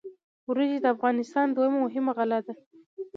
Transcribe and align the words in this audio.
وریجې 0.49 0.77
د 0.81 0.85
افغانستان 0.95 1.47
دویمه 1.49 1.79
مهمه 1.85 2.11
غله 2.17 2.39
ده. 2.45 2.53